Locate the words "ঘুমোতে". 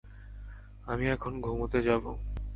1.41-1.79